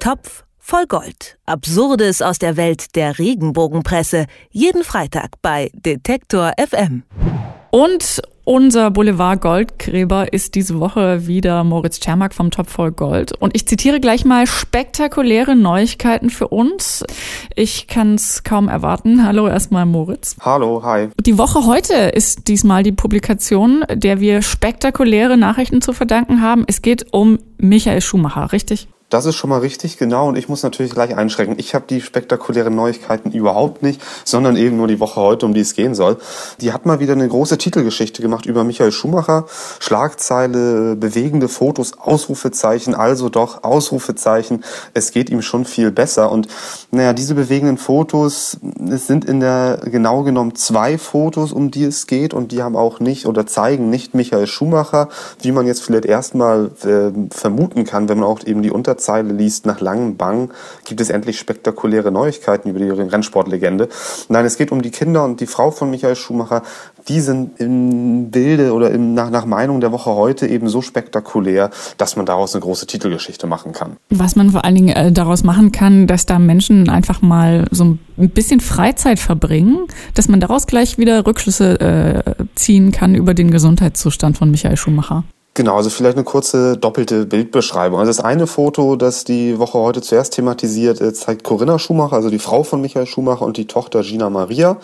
Topf 0.00 0.44
voll 0.58 0.86
Gold. 0.86 1.36
Absurdes 1.44 2.22
aus 2.22 2.38
der 2.38 2.56
Welt 2.56 2.96
der 2.96 3.18
Regenbogenpresse. 3.18 4.26
Jeden 4.50 4.82
Freitag 4.82 5.32
bei 5.42 5.70
Detektor 5.74 6.52
FM. 6.56 7.02
Und 7.70 8.22
unser 8.44 8.90
Boulevard 8.90 9.42
Goldgräber 9.42 10.32
ist 10.32 10.54
diese 10.54 10.80
Woche 10.80 11.26
wieder 11.26 11.64
Moritz 11.64 12.00
Czermak 12.00 12.32
vom 12.32 12.50
Top 12.50 12.70
voll 12.70 12.92
Gold. 12.92 13.32
Und 13.40 13.54
ich 13.54 13.68
zitiere 13.68 14.00
gleich 14.00 14.24
mal 14.24 14.46
spektakuläre 14.46 15.54
Neuigkeiten 15.54 16.30
für 16.30 16.48
uns. 16.48 17.04
Ich 17.54 17.86
kann 17.86 18.14
es 18.14 18.42
kaum 18.42 18.68
erwarten. 18.68 19.26
Hallo 19.26 19.48
erstmal 19.48 19.84
Moritz. 19.84 20.34
Hallo, 20.40 20.82
hi. 20.82 21.10
Die 21.20 21.36
Woche 21.36 21.66
heute 21.66 21.92
ist 21.92 22.48
diesmal 22.48 22.82
die 22.84 22.92
Publikation, 22.92 23.84
der 23.92 24.18
wir 24.18 24.40
spektakuläre 24.40 25.36
Nachrichten 25.36 25.82
zu 25.82 25.92
verdanken 25.92 26.40
haben. 26.40 26.64
Es 26.66 26.80
geht 26.80 27.12
um 27.12 27.38
Michael 27.58 28.00
Schumacher, 28.00 28.52
richtig? 28.52 28.88
Das 29.10 29.26
ist 29.26 29.34
schon 29.34 29.50
mal 29.50 29.58
richtig, 29.58 29.98
genau. 29.98 30.28
Und 30.28 30.38
ich 30.38 30.48
muss 30.48 30.62
natürlich 30.62 30.92
gleich 30.92 31.16
einschränken. 31.16 31.58
Ich 31.58 31.74
habe 31.74 31.84
die 31.90 32.00
spektakulären 32.00 32.74
Neuigkeiten 32.74 33.32
überhaupt 33.32 33.82
nicht, 33.82 34.00
sondern 34.24 34.56
eben 34.56 34.76
nur 34.76 34.86
die 34.86 35.00
Woche 35.00 35.20
heute, 35.20 35.46
um 35.46 35.52
die 35.52 35.60
es 35.60 35.74
gehen 35.74 35.96
soll. 35.96 36.16
Die 36.60 36.72
hat 36.72 36.86
mal 36.86 37.00
wieder 37.00 37.14
eine 37.14 37.26
große 37.26 37.58
Titelgeschichte 37.58 38.22
gemacht 38.22 38.46
über 38.46 38.62
Michael 38.62 38.92
Schumacher. 38.92 39.46
Schlagzeile, 39.80 40.94
bewegende 40.94 41.48
Fotos, 41.48 41.98
Ausrufezeichen, 41.98 42.94
also 42.94 43.28
doch 43.28 43.64
Ausrufezeichen. 43.64 44.62
Es 44.94 45.10
geht 45.10 45.28
ihm 45.28 45.42
schon 45.42 45.64
viel 45.64 45.90
besser. 45.90 46.30
Und 46.30 46.46
naja, 46.92 47.12
diese 47.12 47.34
bewegenden 47.34 47.78
Fotos, 47.78 48.58
es 48.88 49.08
sind 49.08 49.24
in 49.24 49.40
der 49.40 49.80
genau 49.86 50.22
genommen 50.22 50.54
zwei 50.54 50.98
Fotos, 50.98 51.52
um 51.52 51.72
die 51.72 51.82
es 51.82 52.06
geht. 52.06 52.32
Und 52.32 52.52
die 52.52 52.62
haben 52.62 52.76
auch 52.76 53.00
nicht 53.00 53.26
oder 53.26 53.44
zeigen 53.44 53.90
nicht 53.90 54.14
Michael 54.14 54.46
Schumacher, 54.46 55.08
wie 55.42 55.50
man 55.50 55.66
jetzt 55.66 55.82
vielleicht 55.82 56.04
erstmal 56.04 56.70
äh, 56.84 57.10
vermuten 57.34 57.82
kann, 57.82 58.08
wenn 58.08 58.20
man 58.20 58.28
auch 58.28 58.46
eben 58.46 58.62
die 58.62 58.70
Unter 58.70 58.99
Zeile 59.00 59.32
liest, 59.32 59.66
nach 59.66 59.80
langem 59.80 60.16
Bang 60.16 60.50
gibt 60.84 61.00
es 61.00 61.10
endlich 61.10 61.38
spektakuläre 61.38 62.12
Neuigkeiten 62.12 62.70
über 62.70 62.78
die 62.78 62.88
Rennsportlegende. 62.88 63.88
Nein, 64.28 64.44
es 64.44 64.56
geht 64.56 64.70
um 64.70 64.82
die 64.82 64.90
Kinder 64.90 65.24
und 65.24 65.40
die 65.40 65.46
Frau 65.46 65.70
von 65.70 65.90
Michael 65.90 66.16
Schumacher. 66.16 66.62
Die 67.08 67.20
sind 67.20 67.58
im 67.60 68.30
Bilde 68.30 68.72
oder 68.72 68.90
im, 68.90 69.14
nach, 69.14 69.30
nach 69.30 69.46
Meinung 69.46 69.80
der 69.80 69.90
Woche 69.90 70.10
heute 70.14 70.46
eben 70.46 70.68
so 70.68 70.82
spektakulär, 70.82 71.70
dass 71.96 72.16
man 72.16 72.26
daraus 72.26 72.54
eine 72.54 72.62
große 72.62 72.86
Titelgeschichte 72.86 73.46
machen 73.46 73.72
kann. 73.72 73.96
Was 74.10 74.36
man 74.36 74.50
vor 74.50 74.64
allen 74.64 74.74
Dingen 74.74 74.94
äh, 74.94 75.10
daraus 75.10 75.42
machen 75.42 75.72
kann, 75.72 76.06
dass 76.06 76.26
da 76.26 76.38
Menschen 76.38 76.88
einfach 76.88 77.22
mal 77.22 77.66
so 77.70 77.84
ein 77.84 78.30
bisschen 78.30 78.60
Freizeit 78.60 79.18
verbringen, 79.18 79.86
dass 80.14 80.28
man 80.28 80.40
daraus 80.40 80.66
gleich 80.66 80.98
wieder 80.98 81.26
Rückschlüsse 81.26 81.80
äh, 81.80 82.44
ziehen 82.54 82.92
kann 82.92 83.14
über 83.14 83.34
den 83.34 83.50
Gesundheitszustand 83.50 84.36
von 84.36 84.50
Michael 84.50 84.76
Schumacher. 84.76 85.24
Genau, 85.60 85.76
also 85.76 85.90
vielleicht 85.90 86.16
eine 86.16 86.24
kurze 86.24 86.78
doppelte 86.78 87.26
Bildbeschreibung. 87.26 88.00
Also 88.00 88.08
das 88.08 88.20
eine 88.20 88.46
Foto, 88.46 88.96
das 88.96 89.24
die 89.24 89.58
Woche 89.58 89.78
heute 89.78 90.00
zuerst 90.00 90.32
thematisiert, 90.32 91.02
äh, 91.02 91.12
zeigt 91.12 91.44
Corinna 91.44 91.78
Schumacher, 91.78 92.16
also 92.16 92.30
die 92.30 92.38
Frau 92.38 92.62
von 92.62 92.80
Michael 92.80 93.04
Schumacher 93.04 93.44
und 93.44 93.58
die 93.58 93.66
Tochter 93.66 94.00
Gina 94.00 94.30
Maria. 94.30 94.78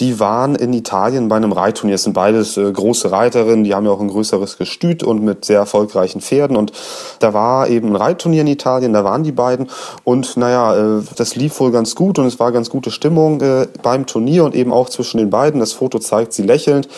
Die 0.00 0.18
waren 0.18 0.56
in 0.56 0.72
Italien 0.72 1.28
bei 1.28 1.36
einem 1.36 1.52
Reitturnier. 1.52 1.94
Es 1.94 2.02
sind 2.02 2.14
beides 2.14 2.56
äh, 2.56 2.72
große 2.72 3.12
Reiterinnen, 3.12 3.62
die 3.62 3.72
haben 3.72 3.86
ja 3.86 3.92
auch 3.92 4.00
ein 4.00 4.08
größeres 4.08 4.58
Gestüt 4.58 5.04
und 5.04 5.22
mit 5.22 5.44
sehr 5.44 5.60
erfolgreichen 5.60 6.20
Pferden. 6.20 6.56
Und 6.56 6.72
da 7.20 7.32
war 7.32 7.68
eben 7.68 7.90
ein 7.90 7.96
Reitturnier 7.96 8.40
in 8.40 8.48
Italien, 8.48 8.94
da 8.94 9.04
waren 9.04 9.22
die 9.22 9.30
beiden. 9.30 9.68
Und 10.02 10.36
naja, 10.36 10.98
äh, 10.98 11.02
das 11.14 11.36
lief 11.36 11.60
wohl 11.60 11.70
ganz 11.70 11.94
gut 11.94 12.18
und 12.18 12.26
es 12.26 12.40
war 12.40 12.50
ganz 12.50 12.68
gute 12.68 12.90
Stimmung 12.90 13.40
äh, 13.42 13.68
beim 13.80 14.06
Turnier 14.06 14.42
und 14.42 14.56
eben 14.56 14.72
auch 14.72 14.88
zwischen 14.88 15.18
den 15.18 15.30
beiden. 15.30 15.60
Das 15.60 15.72
Foto 15.72 16.00
zeigt 16.00 16.32
sie 16.32 16.42
lächelnd. 16.42 16.88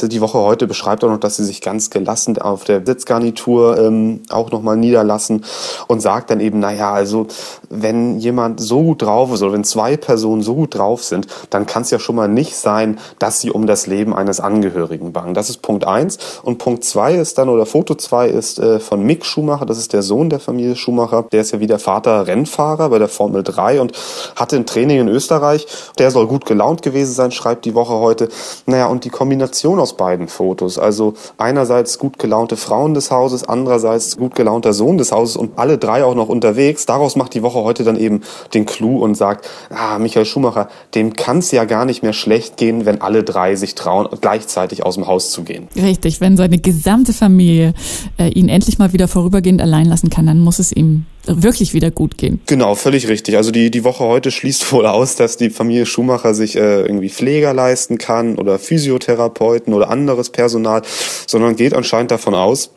Die 0.00 0.20
Woche 0.20 0.38
heute 0.38 0.68
beschreibt 0.68 1.02
auch 1.02 1.08
noch, 1.08 1.18
dass 1.18 1.38
sie 1.38 1.44
sich 1.44 1.60
ganz 1.60 1.90
gelassen 1.90 2.38
auf 2.38 2.67
der 2.68 2.84
Sitzgarnitur 2.84 3.78
ähm, 3.78 4.20
auch 4.28 4.50
nochmal 4.50 4.76
niederlassen 4.76 5.44
und 5.86 6.00
sagt 6.00 6.30
dann 6.30 6.40
eben, 6.40 6.60
naja, 6.60 6.92
also 6.92 7.26
wenn 7.70 8.18
jemand 8.18 8.60
so 8.60 8.82
gut 8.82 9.02
drauf 9.02 9.32
ist 9.32 9.42
oder 9.42 9.52
wenn 9.52 9.64
zwei 9.64 9.96
Personen 9.96 10.42
so 10.42 10.54
gut 10.54 10.76
drauf 10.76 11.04
sind, 11.04 11.26
dann 11.50 11.66
kann 11.66 11.82
es 11.82 11.90
ja 11.90 11.98
schon 11.98 12.16
mal 12.16 12.28
nicht 12.28 12.54
sein, 12.56 12.98
dass 13.18 13.40
sie 13.40 13.50
um 13.50 13.66
das 13.66 13.86
Leben 13.86 14.14
eines 14.14 14.40
Angehörigen 14.40 15.12
bangen. 15.12 15.34
Das 15.34 15.50
ist 15.50 15.62
Punkt 15.62 15.86
eins. 15.86 16.18
Und 16.42 16.58
Punkt 16.58 16.84
zwei 16.84 17.14
ist 17.14 17.38
dann, 17.38 17.48
oder 17.48 17.66
Foto 17.66 17.94
zwei 17.94 18.28
ist 18.28 18.58
äh, 18.58 18.80
von 18.80 19.02
Mick 19.02 19.24
Schumacher, 19.24 19.66
das 19.66 19.78
ist 19.78 19.92
der 19.92 20.02
Sohn 20.02 20.30
der 20.30 20.40
Familie 20.40 20.76
Schumacher. 20.76 21.26
Der 21.32 21.40
ist 21.40 21.52
ja 21.52 21.60
wie 21.60 21.66
der 21.66 21.78
Vater 21.78 22.26
Rennfahrer 22.26 22.88
bei 22.88 22.98
der 22.98 23.08
Formel 23.08 23.42
3 23.42 23.80
und 23.80 23.92
hatte 24.36 24.56
ein 24.56 24.66
Training 24.66 25.00
in 25.00 25.08
Österreich. 25.08 25.66
Der 25.98 26.10
soll 26.10 26.26
gut 26.26 26.46
gelaunt 26.46 26.82
gewesen 26.82 27.12
sein, 27.12 27.32
schreibt 27.32 27.64
die 27.64 27.74
Woche 27.74 27.94
heute. 27.94 28.28
Naja, 28.66 28.86
und 28.86 29.04
die 29.04 29.10
Kombination 29.10 29.80
aus 29.80 29.96
beiden 29.96 30.28
Fotos, 30.28 30.78
also 30.78 31.14
einerseits 31.36 31.98
gut 31.98 32.18
gelaunte 32.18 32.56
Frauen 32.58 32.94
des 32.94 33.10
Hauses, 33.10 33.44
andererseits 33.44 34.16
gut 34.16 34.34
gelaunter 34.34 34.72
Sohn 34.72 34.98
des 34.98 35.12
Hauses 35.12 35.36
und 35.36 35.58
alle 35.58 35.78
drei 35.78 36.04
auch 36.04 36.14
noch 36.14 36.28
unterwegs. 36.28 36.86
Daraus 36.86 37.16
macht 37.16 37.34
die 37.34 37.42
Woche 37.42 37.60
heute 37.60 37.84
dann 37.84 37.98
eben 37.98 38.22
den 38.54 38.66
Clou 38.66 39.02
und 39.02 39.14
sagt, 39.14 39.48
ah, 39.70 39.98
Michael 39.98 40.26
Schumacher, 40.26 40.68
dem 40.94 41.14
kann 41.14 41.38
es 41.38 41.50
ja 41.50 41.64
gar 41.64 41.84
nicht 41.84 42.02
mehr 42.02 42.12
schlecht 42.12 42.56
gehen, 42.56 42.84
wenn 42.84 43.00
alle 43.00 43.24
drei 43.24 43.56
sich 43.56 43.74
trauen, 43.74 44.08
gleichzeitig 44.20 44.84
aus 44.84 44.96
dem 44.96 45.06
Haus 45.06 45.30
zu 45.30 45.42
gehen. 45.42 45.68
Richtig, 45.76 46.20
wenn 46.20 46.36
seine 46.36 46.58
gesamte 46.58 47.12
Familie 47.12 47.74
äh, 48.18 48.28
ihn 48.28 48.48
endlich 48.48 48.78
mal 48.78 48.92
wieder 48.92 49.08
vorübergehend 49.08 49.62
allein 49.62 49.86
lassen 49.86 50.10
kann, 50.10 50.26
dann 50.26 50.40
muss 50.40 50.58
es 50.58 50.72
ihm 50.72 51.06
wirklich 51.28 51.74
wieder 51.74 51.90
gut 51.90 52.18
gehen. 52.18 52.40
Genau, 52.46 52.74
völlig 52.74 53.08
richtig. 53.08 53.36
Also 53.36 53.50
die, 53.50 53.70
die 53.70 53.84
Woche 53.84 54.04
heute 54.04 54.30
schließt 54.30 54.72
wohl 54.72 54.86
aus, 54.86 55.16
dass 55.16 55.36
die 55.36 55.50
Familie 55.50 55.86
Schumacher 55.86 56.34
sich 56.34 56.56
äh, 56.56 56.82
irgendwie 56.82 57.10
Pfleger 57.10 57.54
leisten 57.54 57.98
kann 57.98 58.36
oder 58.36 58.58
Physiotherapeuten 58.58 59.74
oder 59.74 59.90
anderes 59.90 60.30
Personal, 60.30 60.82
sondern 61.26 61.56
geht 61.56 61.74
anscheinend 61.74 62.10
davon 62.10 62.34
aus, 62.34 62.70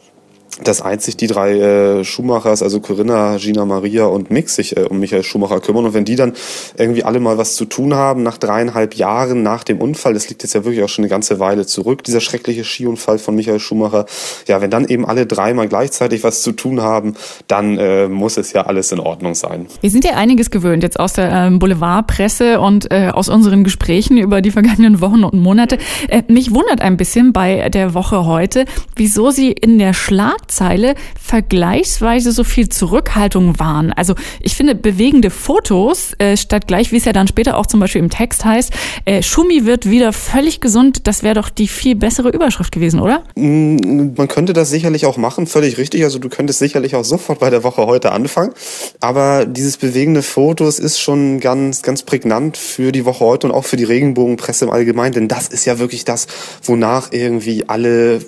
dass 0.63 0.81
einzig 0.81 1.17
die 1.17 1.27
drei 1.27 1.59
äh, 1.59 2.03
Schumachers, 2.03 2.61
also 2.61 2.79
Corinna, 2.79 3.37
Gina 3.37 3.65
Maria 3.65 4.05
und 4.05 4.31
Mick, 4.31 4.49
sich 4.49 4.77
äh, 4.77 4.81
um 4.83 4.99
Michael 4.99 5.23
Schumacher 5.23 5.59
kümmern. 5.59 5.85
Und 5.85 5.93
wenn 5.93 6.05
die 6.05 6.15
dann 6.15 6.33
irgendwie 6.77 7.03
alle 7.03 7.19
mal 7.19 7.37
was 7.37 7.55
zu 7.55 7.65
tun 7.65 7.93
haben, 7.93 8.23
nach 8.23 8.37
dreieinhalb 8.37 8.95
Jahren 8.95 9.43
nach 9.43 9.63
dem 9.63 9.79
Unfall, 9.79 10.13
das 10.13 10.29
liegt 10.29 10.43
jetzt 10.43 10.53
ja 10.53 10.63
wirklich 10.63 10.83
auch 10.83 10.89
schon 10.89 11.03
eine 11.03 11.09
ganze 11.09 11.39
Weile 11.39 11.65
zurück, 11.65 12.03
dieser 12.03 12.21
schreckliche 12.21 12.63
Skiunfall 12.63 13.19
von 13.19 13.35
Michael 13.35 13.59
Schumacher, 13.59 14.05
ja, 14.47 14.61
wenn 14.61 14.69
dann 14.69 14.87
eben 14.87 15.05
alle 15.05 15.25
drei 15.25 15.53
mal 15.53 15.67
gleichzeitig 15.67 16.23
was 16.23 16.41
zu 16.41 16.51
tun 16.51 16.81
haben, 16.81 17.15
dann 17.47 17.77
äh, 17.77 18.07
muss 18.07 18.37
es 18.37 18.53
ja 18.53 18.65
alles 18.65 18.91
in 18.91 18.99
Ordnung 18.99 19.35
sein. 19.35 19.67
Wir 19.81 19.89
sind 19.89 20.05
ja 20.05 20.11
einiges 20.11 20.51
gewöhnt 20.51 20.83
jetzt 20.83 20.99
aus 20.99 21.13
der 21.13 21.31
ähm, 21.31 21.59
Boulevardpresse 21.59 22.59
und 22.59 22.91
äh, 22.91 23.09
aus 23.11 23.29
unseren 23.29 23.63
Gesprächen 23.63 24.17
über 24.17 24.41
die 24.41 24.51
vergangenen 24.51 25.01
Wochen 25.01 25.23
und 25.23 25.41
Monate. 25.41 25.77
Äh, 26.07 26.23
mich 26.27 26.53
wundert 26.53 26.81
ein 26.81 26.97
bisschen 26.97 27.33
bei 27.33 27.69
der 27.69 27.93
Woche 27.93 28.25
heute, 28.25 28.65
wieso 28.95 29.31
sie 29.31 29.51
in 29.51 29.79
der 29.79 29.93
Schlagzeile 29.93 30.50
Schlagzeile 30.51 30.95
vergleichsweise 31.31 32.33
so 32.33 32.43
viel 32.43 32.67
Zurückhaltung 32.67 33.57
waren. 33.57 33.93
Also 33.93 34.15
ich 34.41 34.53
finde 34.53 34.75
bewegende 34.75 35.29
Fotos, 35.29 36.11
äh, 36.17 36.35
statt 36.35 36.67
gleich, 36.67 36.91
wie 36.91 36.97
es 36.97 37.05
ja 37.05 37.13
dann 37.13 37.25
später 37.29 37.57
auch 37.57 37.67
zum 37.67 37.79
Beispiel 37.79 38.01
im 38.01 38.09
Text 38.09 38.43
heißt, 38.43 38.73
äh, 39.05 39.23
Schumi 39.23 39.65
wird 39.65 39.89
wieder 39.89 40.11
völlig 40.11 40.59
gesund, 40.59 41.07
das 41.07 41.23
wäre 41.23 41.35
doch 41.35 41.47
die 41.47 41.69
viel 41.69 41.95
bessere 41.95 42.31
Überschrift 42.31 42.73
gewesen, 42.73 42.99
oder? 42.99 43.23
Mm, 43.35 44.13
man 44.17 44.27
könnte 44.27 44.51
das 44.51 44.69
sicherlich 44.69 45.05
auch 45.05 45.15
machen, 45.15 45.47
völlig 45.47 45.77
richtig. 45.77 46.03
Also 46.03 46.19
du 46.19 46.27
könntest 46.27 46.59
sicherlich 46.59 46.95
auch 46.95 47.05
sofort 47.05 47.39
bei 47.39 47.49
der 47.49 47.63
Woche 47.63 47.85
heute 47.85 48.11
anfangen. 48.11 48.51
Aber 48.99 49.45
dieses 49.45 49.77
bewegende 49.77 50.23
Fotos 50.23 50.79
ist 50.79 50.99
schon 50.99 51.39
ganz, 51.39 51.81
ganz 51.81 52.03
prägnant 52.03 52.57
für 52.57 52.91
die 52.91 53.05
Woche 53.05 53.23
heute 53.23 53.47
und 53.47 53.53
auch 53.53 53.63
für 53.63 53.77
die 53.77 53.85
Regenbogenpresse 53.85 54.65
im 54.65 54.71
Allgemeinen, 54.71 55.13
denn 55.13 55.27
das 55.29 55.47
ist 55.47 55.63
ja 55.63 55.79
wirklich 55.79 56.03
das, 56.03 56.27
wonach 56.63 57.13
irgendwie 57.13 57.69
alle 57.69 58.19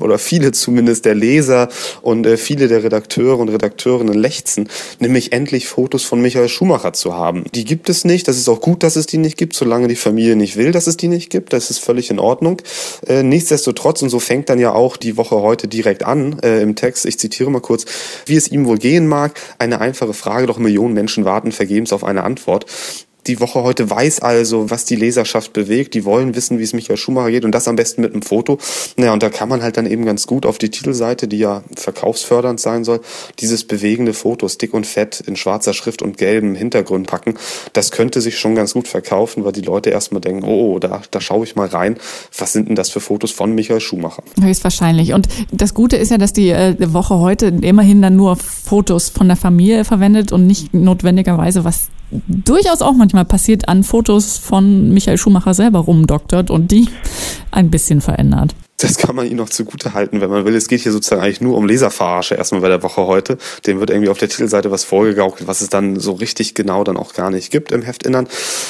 oder 0.00 0.18
viele 0.18 0.50
zumindest 0.50 0.96
zumindest 0.96 1.04
der 1.04 1.14
Leser 1.14 1.68
und 2.02 2.26
äh, 2.26 2.36
viele 2.36 2.68
der 2.68 2.84
Redakteure 2.84 3.38
und 3.38 3.48
Redakteurinnen 3.48 4.14
lechzen, 4.14 4.68
nämlich 4.98 5.32
endlich 5.32 5.66
Fotos 5.66 6.04
von 6.04 6.20
Michael 6.20 6.48
Schumacher 6.48 6.92
zu 6.92 7.14
haben. 7.14 7.44
Die 7.54 7.64
gibt 7.64 7.88
es 7.88 8.04
nicht. 8.04 8.28
Das 8.28 8.36
ist 8.36 8.48
auch 8.48 8.60
gut, 8.60 8.82
dass 8.82 8.96
es 8.96 9.06
die 9.06 9.18
nicht 9.18 9.36
gibt, 9.36 9.54
solange 9.54 9.88
die 9.88 9.96
Familie 9.96 10.36
nicht 10.36 10.56
will, 10.56 10.72
dass 10.72 10.86
es 10.86 10.96
die 10.96 11.08
nicht 11.08 11.30
gibt. 11.30 11.52
Das 11.52 11.70
ist 11.70 11.78
völlig 11.78 12.10
in 12.10 12.18
Ordnung. 12.18 12.62
Äh, 13.06 13.22
nichtsdestotrotz, 13.22 14.02
und 14.02 14.10
so 14.10 14.20
fängt 14.20 14.48
dann 14.48 14.58
ja 14.58 14.72
auch 14.72 14.96
die 14.96 15.16
Woche 15.16 15.36
heute 15.36 15.68
direkt 15.68 16.04
an 16.04 16.38
äh, 16.42 16.60
im 16.62 16.76
Text, 16.76 17.06
ich 17.06 17.18
zitiere 17.18 17.50
mal 17.50 17.60
kurz, 17.60 17.84
wie 18.26 18.36
es 18.36 18.48
ihm 18.48 18.66
wohl 18.66 18.78
gehen 18.78 19.06
mag, 19.06 19.38
eine 19.58 19.80
einfache 19.80 20.14
Frage, 20.14 20.46
doch 20.46 20.58
Millionen 20.58 20.94
Menschen 20.94 21.24
warten 21.24 21.52
vergebens 21.52 21.92
auf 21.92 22.04
eine 22.04 22.24
Antwort 22.24 22.66
die 23.26 23.40
Woche 23.40 23.62
heute 23.62 23.88
weiß 23.88 24.20
also, 24.20 24.70
was 24.70 24.84
die 24.84 24.96
Leserschaft 24.96 25.52
bewegt. 25.52 25.94
Die 25.94 26.04
wollen 26.04 26.34
wissen, 26.34 26.58
wie 26.58 26.62
es 26.62 26.72
Michael 26.72 26.96
Schumacher 26.96 27.30
geht 27.30 27.44
und 27.44 27.52
das 27.52 27.68
am 27.68 27.76
besten 27.76 28.00
mit 28.02 28.12
einem 28.12 28.22
Foto. 28.22 28.58
Naja, 28.96 29.12
und 29.12 29.22
da 29.22 29.30
kann 29.30 29.48
man 29.48 29.62
halt 29.62 29.76
dann 29.76 29.86
eben 29.86 30.04
ganz 30.04 30.26
gut 30.26 30.46
auf 30.46 30.58
die 30.58 30.70
Titelseite, 30.70 31.28
die 31.28 31.38
ja 31.38 31.62
verkaufsfördernd 31.76 32.60
sein 32.60 32.84
soll, 32.84 33.00
dieses 33.38 33.64
bewegende 33.64 34.12
Foto, 34.12 34.46
dick 34.46 34.74
und 34.74 34.86
fett, 34.86 35.20
in 35.26 35.36
schwarzer 35.36 35.74
Schrift 35.74 36.02
und 36.02 36.18
gelbem 36.18 36.54
Hintergrund 36.54 37.06
packen. 37.06 37.34
Das 37.72 37.90
könnte 37.90 38.20
sich 38.20 38.38
schon 38.38 38.54
ganz 38.54 38.74
gut 38.74 38.88
verkaufen, 38.88 39.44
weil 39.44 39.52
die 39.52 39.62
Leute 39.62 39.90
erstmal 39.90 40.20
denken, 40.20 40.44
oh, 40.44 40.74
oh 40.74 40.78
da, 40.78 41.02
da 41.10 41.20
schaue 41.20 41.44
ich 41.44 41.56
mal 41.56 41.68
rein. 41.68 41.96
Was 42.36 42.52
sind 42.52 42.68
denn 42.68 42.76
das 42.76 42.90
für 42.90 43.00
Fotos 43.00 43.32
von 43.32 43.54
Michael 43.54 43.80
Schumacher? 43.80 44.22
Höchstwahrscheinlich. 44.40 45.12
Und 45.12 45.28
das 45.50 45.74
Gute 45.74 45.96
ist 45.96 46.10
ja, 46.10 46.18
dass 46.18 46.32
die 46.32 46.50
äh, 46.50 46.74
Woche 46.92 47.18
heute 47.18 47.46
immerhin 47.46 48.02
dann 48.02 48.16
nur 48.16 48.36
Fotos 48.36 49.08
von 49.08 49.26
der 49.28 49.36
Familie 49.36 49.84
verwendet 49.84 50.32
und 50.32 50.46
nicht 50.46 50.72
notwendigerweise 50.74 51.64
was 51.64 51.88
durchaus 52.10 52.82
auch 52.82 52.94
manchmal 52.94 53.24
passiert, 53.24 53.68
an 53.68 53.82
Fotos 53.82 54.38
von 54.38 54.90
Michael 54.90 55.18
Schumacher 55.18 55.54
selber 55.54 55.80
rumdoktert 55.80 56.50
und 56.50 56.70
die 56.70 56.88
ein 57.50 57.70
bisschen 57.70 58.00
verändert. 58.00 58.54
Das 58.78 58.98
kann 58.98 59.16
man 59.16 59.26
ihnen 59.26 59.36
noch 59.36 59.48
zugute 59.48 59.94
halten, 59.94 60.20
wenn 60.20 60.28
man 60.28 60.44
will. 60.44 60.54
Es 60.54 60.68
geht 60.68 60.82
hier 60.82 60.92
sozusagen 60.92 61.22
eigentlich 61.22 61.40
nur 61.40 61.56
um 61.56 61.66
Leserverarsche 61.66 62.34
erstmal 62.34 62.60
bei 62.60 62.68
der 62.68 62.82
Woche 62.82 63.06
heute. 63.06 63.38
Dem 63.66 63.80
wird 63.80 63.88
irgendwie 63.88 64.10
auf 64.10 64.18
der 64.18 64.28
Titelseite 64.28 64.70
was 64.70 64.84
vorgegaukelt, 64.84 65.48
was 65.48 65.62
es 65.62 65.70
dann 65.70 65.98
so 65.98 66.12
richtig 66.12 66.54
genau 66.54 66.84
dann 66.84 66.98
auch 66.98 67.14
gar 67.14 67.30
nicht 67.30 67.50
gibt 67.50 67.72
im 67.72 67.80
Heftinnern. 67.80 68.28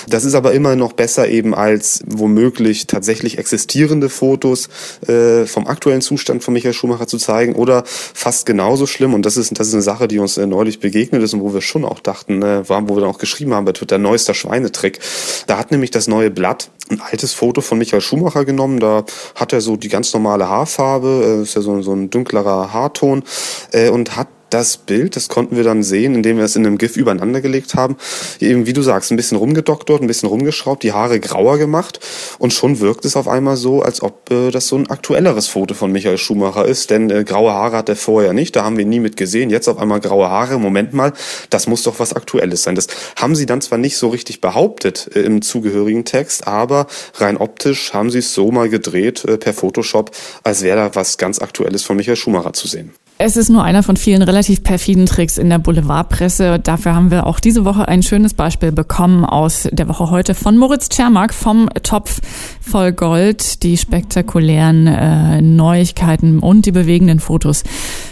Das 0.09 0.25
ist 0.25 0.35
aber 0.35 0.53
immer 0.53 0.77
noch 0.77 0.93
besser 0.93 1.29
eben 1.29 1.55
als 1.55 2.05
womöglich 2.07 2.87
tatsächlich 2.87 3.39
existierende 3.39 4.09
Fotos 4.09 4.69
äh, 5.09 5.45
vom 5.47 5.67
aktuellen 5.67 6.03
Zustand 6.03 6.45
von 6.45 6.55
Michael 6.55 6.75
Schumacher 6.75 7.09
zu 7.09 7.19
zeigen 7.19 7.55
oder 7.57 7.83
fast 7.87 8.47
genauso 8.47 8.87
schlimm. 8.87 9.13
Und 9.13 9.27
das 9.27 9.37
ist, 9.37 9.59
das 9.59 9.69
ist 9.69 9.75
eine 9.75 9.83
Sache, 9.83 10.07
die 10.07 10.21
uns 10.21 10.37
äh, 10.37 10.47
neulich 10.47 10.79
begegnet 10.79 11.23
ist 11.23 11.35
und 11.35 11.41
wo 11.41 11.53
wir 11.53 11.63
schon 11.63 11.85
auch 11.85 11.99
dachten, 11.99 12.43
äh, 12.43 12.69
wo 12.69 12.95
wir 12.95 13.01
dann 13.01 13.11
auch 13.11 13.19
geschrieben 13.19 13.55
haben 13.55 13.65
bei 13.65 13.73
Twitter, 13.73 13.99
neuester 13.99 14.35
Schweinetrick. 14.35 15.01
Da 15.49 15.59
hat 15.59 15.73
nämlich 15.73 15.91
das 15.91 16.07
neue 16.07 16.31
Blatt 16.31 16.71
ein 16.89 17.01
altes 17.01 17.33
Foto 17.33 17.61
von 17.61 17.79
Michael 17.79 18.01
Schumacher 18.01 18.45
genommen. 18.45 18.79
Da 18.79 19.05
hat 19.35 19.53
er 19.53 19.61
so 19.61 19.77
die 19.77 19.89
ganz 19.97 20.13
normale 20.13 20.47
Haarfarbe, 20.47 21.39
äh, 21.39 21.43
ist 21.43 21.55
ja 21.55 21.63
so, 21.63 21.81
so 21.81 21.95
ein 21.95 22.11
dunklerer 22.11 22.71
Haarton 22.71 23.25
äh, 23.73 23.89
und 23.89 24.15
hat 24.15 24.29
das 24.57 24.79
Bild, 24.79 25.17
das 25.17 25.29
konnten 25.29 25.57
wir 25.57 25.65
dann 25.65 25.83
sehen, 25.83 26.15
indem 26.15 26.39
wir 26.39 26.45
es 26.45 26.57
in 26.57 26.67
einem 26.67 26.79
GIF 26.79 26.97
übereinander 26.97 27.41
gelegt 27.41 27.75
haben, 27.75 27.97
eben 28.41 28.67
wie 28.67 28.73
du 28.73 28.83
sagst, 28.83 29.11
ein 29.11 29.17
bisschen 29.17 29.37
rumgedoktert, 29.37 30.01
ein 30.01 30.07
bisschen 30.07 30.29
rumgeschraubt, 30.29 30.83
die 30.83 30.93
Haare 30.93 31.21
grauer 31.21 31.59
gemacht. 31.59 32.01
Und 32.39 32.53
schon 32.53 32.81
wirkt 32.81 33.05
es 33.05 33.17
auf 33.17 33.29
einmal 33.29 33.57
so, 33.57 33.83
als 33.83 34.03
ob 34.03 34.31
äh, 34.31 34.51
das 34.51 34.69
so 34.69 34.77
ein 34.77 34.89
aktuelleres 34.89 35.47
Foto 35.47 35.75
von 35.75 35.93
Michael 35.93 36.19
Schumacher 36.19 36.65
ist, 36.65 36.91
denn 36.91 37.11
äh, 37.11 37.25
graue 37.25 37.53
Haare 37.53 37.77
hat 37.77 37.89
er 37.89 37.97
vorher 37.97 38.33
nicht, 38.33 38.57
da 38.57 38.65
haben 38.65 38.77
wir 38.77 38.85
ihn 38.85 38.89
nie 38.89 39.01
mit 39.01 39.17
gesehen, 39.17 39.51
jetzt 39.51 39.69
auf 39.69 39.79
einmal 39.79 40.01
graue 40.01 40.29
Haare, 40.29 40.59
Moment 40.59 40.95
mal, 40.95 41.13
das 41.51 41.67
muss 41.67 41.83
doch 41.83 41.99
was 41.99 42.15
Aktuelles 42.15 42.63
sein. 42.63 42.75
Das 42.75 42.87
haben 43.17 43.37
sie 43.37 43.47
dann 43.47 43.61
zwar 43.61 43.79
nicht 43.79 43.99
so 43.99 44.09
richtig 44.09 44.41
behauptet 44.41 45.11
äh, 45.15 45.21
im 45.21 45.43
zugehörigen 45.43 46.05
Text, 46.05 46.47
aber 46.47 46.87
rein 47.15 47.37
optisch 47.37 47.93
haben 47.93 48.11
sie 48.11 48.19
es 48.21 48.33
so 48.33 48.51
mal 48.51 48.69
gedreht 48.69 49.25
äh, 49.27 49.37
per 49.37 49.53
Photoshop, 49.53 50.11
als 50.43 50.63
wäre 50.63 50.77
da 50.77 50.95
was 50.95 51.19
ganz 51.19 51.41
Aktuelles 51.41 51.83
von 51.83 51.97
Michael 51.97 52.17
Schumacher 52.17 52.53
zu 52.53 52.69
sehen. 52.69 52.93
Es 53.19 53.39
ist 53.39 53.49
nur 53.49 53.65
einer 53.65 53.83
von 53.83 53.97
vielen 53.97 54.21
relativ 54.21 54.63
perfiden 54.63 55.07
Tricks 55.07 55.39
in 55.39 55.49
der 55.49 55.59
Boulevardpresse. 55.59 56.59
Dafür 56.59 56.95
haben 56.95 57.11
wir 57.11 57.27
auch 57.27 57.41
diese 57.41 57.65
Woche 57.65 57.89
ein 57.89 58.03
schönes 58.03 58.35
Beispiel 58.35 58.73
bekommen 58.73 59.25
aus 59.25 59.67
der 59.73 59.89
Woche 59.89 60.11
heute 60.11 60.35
von 60.35 60.59
Moritz 60.59 60.91
Czermak 60.91 61.33
vom 61.33 61.71
Topf 61.83 62.21
voll 62.61 62.93
Gold. 62.93 63.63
Die 63.63 63.79
spektakulären 63.79 64.87
äh, 64.87 65.41
Neuigkeiten 65.41 66.41
und 66.41 66.67
die 66.67 66.73
bewegenden 66.73 67.19
Fotos 67.19 67.65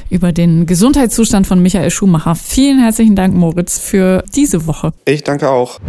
über 0.08 0.32
den 0.32 0.64
Gesundheitszustand 0.64 1.46
von 1.46 1.60
Michael 1.60 1.90
Schumacher. 1.90 2.34
Vielen 2.34 2.78
herzlichen 2.78 3.14
Dank, 3.14 3.34
Moritz, 3.34 3.78
für 3.78 4.24
diese 4.34 4.66
Woche. 4.66 4.94
Ich 5.04 5.22
danke 5.22 5.50
auch. 5.50 5.80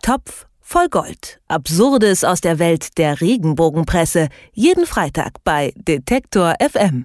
Topf 0.00 0.46
voll 0.62 0.88
Gold. 0.88 1.38
Absurdes 1.48 2.24
aus 2.24 2.40
der 2.40 2.58
Welt 2.58 2.96
der 2.96 3.20
Regenbogenpresse. 3.20 4.28
Jeden 4.54 4.86
Freitag 4.86 5.34
bei 5.44 5.74
Detektor 5.76 6.54
FM. 6.66 7.04